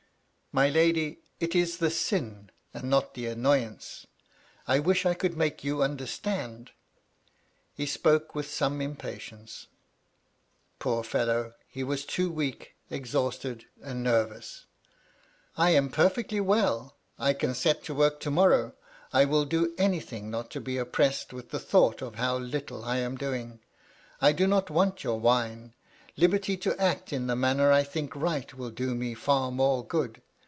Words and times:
'*" 0.51 0.53
My 0.61 0.67
lady, 0.67 1.21
it 1.39 1.55
is 1.55 1.77
the 1.77 1.89
sin, 1.89 2.49
and 2.73 2.89
not 2.89 3.13
the 3.13 3.25
annoyance. 3.25 4.05
I 4.67 4.79
wish 4.79 5.05
I 5.05 5.13
could 5.13 5.37
make 5.37 5.63
you 5.63 5.81
understand." 5.81 6.71
He 7.73 7.85
spoke 7.85 8.35
with 8.35 8.47
MY 8.59 8.67
LADY 8.67 8.73
LUDLOW. 8.75 8.95
239 8.95 9.29
some 9.29 9.37
impatience; 9.37 9.67
poor 10.77 11.03
fellow, 11.05 11.53
he 11.69 11.85
was 11.85 12.03
too 12.03 12.29
weak, 12.29 12.75
ex 12.91 13.13
hausted, 13.13 13.63
and 13.81 14.03
nervous." 14.03 14.65
I 15.57 15.69
am 15.69 15.87
perfectly 15.89 16.41
well; 16.41 16.97
I 17.17 17.31
can 17.31 17.55
set 17.55 17.81
to 17.85 17.95
work 17.95 18.19
to 18.19 18.29
morrow; 18.31 18.73
I 19.13 19.23
will 19.23 19.45
do 19.45 19.73
anything 19.77 20.29
not 20.29 20.51
to 20.51 20.59
be 20.59 20.77
oppressed 20.77 21.31
with 21.31 21.51
the 21.51 21.59
thought 21.59 22.01
of 22.01 22.15
how 22.15 22.37
httle 22.37 22.83
I 22.85 22.97
am 22.97 23.15
doing. 23.15 23.61
I 24.19 24.33
do 24.33 24.47
not 24.47 24.69
want 24.69 25.05
your 25.05 25.17
wine. 25.17 25.75
Liberty 26.17 26.57
to 26.57 26.75
act 26.77 27.13
in 27.13 27.27
the 27.27 27.37
manner 27.37 27.71
I 27.71 27.83
think 27.85 28.13
right, 28.17 28.53
will 28.53 28.69
do 28.71 28.93
me 28.93 29.13
far 29.13 29.49
more 29.49 29.85
good. 29.87 30.21